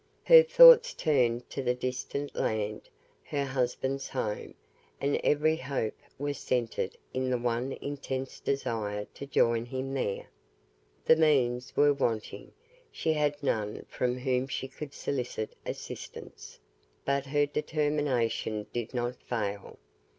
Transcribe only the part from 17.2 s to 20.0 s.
her determination did not fail.